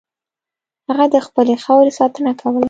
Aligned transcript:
هغه 0.87 1.05
د 1.13 1.15
خپلې 1.27 1.55
خاورې 1.63 1.91
ساتنه 1.99 2.31
کوله. 2.39 2.59